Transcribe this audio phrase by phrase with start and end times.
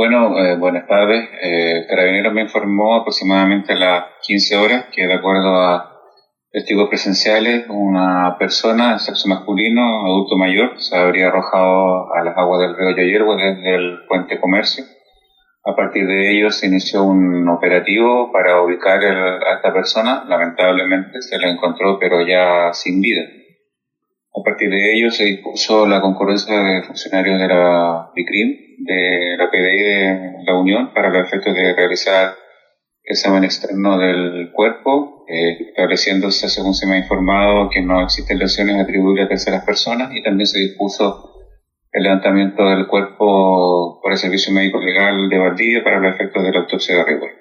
[0.00, 1.28] Bueno, eh, buenas tardes.
[1.42, 5.90] Eh, Carabineros me informó aproximadamente a las 15 horas que de acuerdo a
[6.52, 12.60] testigos presenciales, una persona de sexo masculino, adulto mayor, se habría arrojado a las aguas
[12.60, 14.84] del río Yayerwa desde el puente Comercio.
[15.64, 20.22] A partir de ello se inició un operativo para ubicar a esta persona.
[20.28, 23.22] Lamentablemente se la encontró pero ya sin vida.
[24.48, 29.82] Partir de ello se dispuso la concurrencia de funcionarios de la BICRIM de la PDI
[29.82, 32.32] de la Unión para los efectos de realizar
[33.04, 38.80] examen externo del cuerpo, eh, estableciéndose, según se me ha informado, que no existen lesiones
[38.80, 41.30] atribuibles a terceras personas y también se dispuso
[41.92, 46.52] el levantamiento del cuerpo por el Servicio Médico Legal de Valdivia para los efectos de
[46.52, 47.37] la autopsia de rigor.